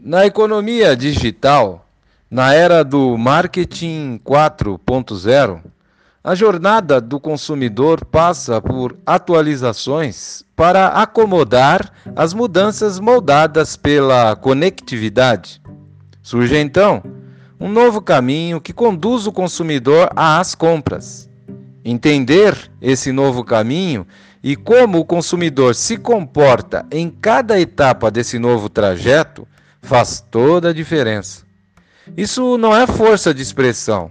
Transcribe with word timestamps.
Na 0.00 0.26
economia 0.26 0.94
digital, 0.94 1.86
na 2.30 2.54
era 2.54 2.84
do 2.84 3.18
marketing 3.18 4.20
4.0, 4.24 5.60
a 6.22 6.34
jornada 6.36 7.00
do 7.00 7.18
consumidor 7.18 8.04
passa 8.04 8.60
por 8.60 8.96
atualizações 9.04 10.44
para 10.54 10.86
acomodar 10.88 11.92
as 12.14 12.32
mudanças 12.32 13.00
moldadas 13.00 13.76
pela 13.76 14.36
conectividade. 14.36 15.60
Surge 16.22 16.56
então 16.56 17.21
um 17.62 17.68
novo 17.68 18.02
caminho 18.02 18.60
que 18.60 18.72
conduz 18.72 19.24
o 19.24 19.30
consumidor 19.30 20.10
às 20.16 20.52
compras. 20.52 21.30
Entender 21.84 22.68
esse 22.80 23.12
novo 23.12 23.44
caminho 23.44 24.04
e 24.42 24.56
como 24.56 24.98
o 24.98 25.04
consumidor 25.04 25.76
se 25.76 25.96
comporta 25.96 26.84
em 26.90 27.08
cada 27.08 27.60
etapa 27.60 28.10
desse 28.10 28.36
novo 28.36 28.68
trajeto 28.68 29.46
faz 29.80 30.24
toda 30.28 30.70
a 30.70 30.72
diferença. 30.72 31.44
Isso 32.16 32.58
não 32.58 32.76
é 32.76 32.84
força 32.84 33.32
de 33.32 33.42
expressão. 33.42 34.10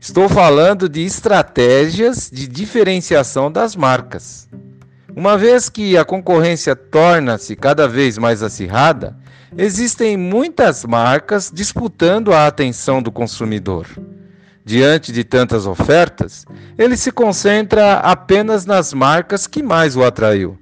Estou 0.00 0.26
falando 0.26 0.88
de 0.88 1.02
estratégias 1.02 2.30
de 2.32 2.48
diferenciação 2.48 3.52
das 3.52 3.76
marcas. 3.76 4.48
Uma 5.18 5.36
vez 5.36 5.68
que 5.68 5.96
a 5.96 6.04
concorrência 6.04 6.76
torna-se 6.76 7.56
cada 7.56 7.88
vez 7.88 8.16
mais 8.16 8.40
acirrada, 8.40 9.16
existem 9.56 10.16
muitas 10.16 10.84
marcas 10.84 11.50
disputando 11.52 12.32
a 12.32 12.46
atenção 12.46 13.02
do 13.02 13.10
consumidor. 13.10 13.88
Diante 14.64 15.10
de 15.10 15.24
tantas 15.24 15.66
ofertas, 15.66 16.44
ele 16.78 16.96
se 16.96 17.10
concentra 17.10 17.94
apenas 17.94 18.64
nas 18.64 18.94
marcas 18.94 19.48
que 19.48 19.60
mais 19.60 19.96
o 19.96 20.04
atraiu. 20.04 20.56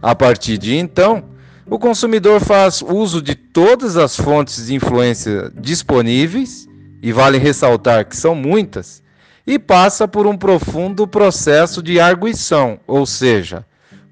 A 0.00 0.14
partir 0.14 0.56
de 0.56 0.74
então, 0.74 1.24
o 1.66 1.78
consumidor 1.78 2.40
faz 2.40 2.80
uso 2.80 3.20
de 3.20 3.34
todas 3.34 3.98
as 3.98 4.16
fontes 4.16 4.68
de 4.68 4.74
influência 4.74 5.52
disponíveis, 5.54 6.66
e 7.02 7.12
vale 7.12 7.36
ressaltar 7.36 8.06
que 8.06 8.16
são 8.16 8.34
muitas, 8.34 9.02
e 9.46 9.58
passa 9.58 10.08
por 10.08 10.26
um 10.26 10.38
profundo 10.38 11.06
processo 11.06 11.82
de 11.82 12.00
arguição, 12.00 12.80
ou 12.86 13.04
seja, 13.04 13.62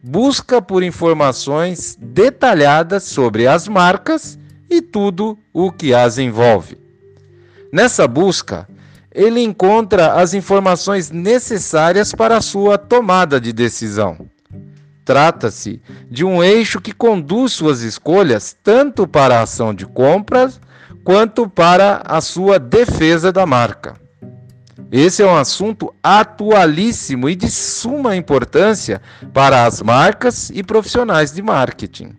busca 0.03 0.63
por 0.63 0.83
informações 0.83 1.97
detalhadas 2.01 3.05
sobre 3.05 3.47
as 3.47 3.67
marcas 3.69 4.39
e 4.71 4.81
tudo 4.81 5.39
o 5.53 5.73
que 5.73 5.95
as 5.95 6.19
envolve. 6.19 6.79
Nessa 7.73 8.07
busca, 8.07 8.69
ele 9.13 9.41
encontra 9.41 10.15
as 10.15 10.35
informações 10.35 11.11
necessárias 11.11 12.15
para 12.15 12.37
a 12.37 12.43
sua 12.43 12.79
tomada 12.79 13.41
de 13.41 13.53
decisão. 13.53 14.27
Trata-se 15.05 15.81
de 16.11 16.25
um 16.25 16.45
eixo 16.45 16.81
que 16.81 16.93
conduz 16.93 17.53
suas 17.53 17.81
escolhas 17.81 18.57
tanto 18.63 19.07
para 19.09 19.39
a 19.39 19.43
ação 19.43 19.73
de 19.73 19.87
compras 19.87 20.61
quanto 21.03 21.49
para 21.49 22.03
a 22.05 22.21
sua 22.21 22.59
defesa 22.59 23.33
da 23.33 23.47
marca. 23.47 23.97
Esse 24.91 25.23
é 25.23 25.27
um 25.27 25.37
assunto 25.37 25.95
atualíssimo 26.03 27.29
e 27.29 27.37
de 27.37 27.51
suma 27.51 28.17
importância 28.17 29.03
para 29.35 29.67
as 29.67 29.83
marcas 29.83 30.51
e 30.55 30.63
profissionais 30.63 31.31
de 31.31 31.43
marketing. 31.43 32.13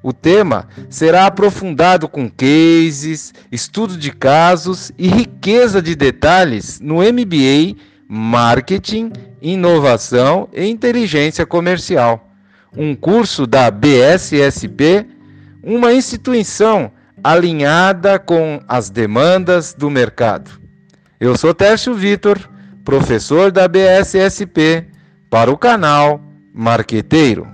O 0.00 0.12
tema 0.12 0.68
será 0.88 1.26
aprofundado 1.26 2.08
com 2.08 2.30
cases, 2.30 3.34
estudo 3.50 3.96
de 3.96 4.12
casos 4.12 4.92
e 4.96 5.08
riqueza 5.08 5.82
de 5.82 5.96
detalhes 5.96 6.78
no 6.80 6.98
MBA 6.98 7.74
Marketing, 8.06 9.12
Inovação 9.42 10.48
e 10.52 10.66
Inteligência 10.66 11.44
Comercial, 11.44 12.30
um 12.76 12.94
curso 12.94 13.44
da 13.44 13.72
BSSP, 13.72 15.04
uma 15.64 15.92
instituição 15.92 16.92
alinhada 17.24 18.20
com 18.20 18.60
as 18.68 18.88
demandas 18.88 19.74
do 19.74 19.90
mercado. 19.90 20.67
Eu 21.20 21.36
sou 21.36 21.52
Tércio 21.52 21.94
Vitor, 21.94 22.38
professor 22.84 23.50
da 23.50 23.66
BSSP, 23.66 24.86
para 25.28 25.50
o 25.50 25.58
canal 25.58 26.20
Marqueteiro. 26.54 27.44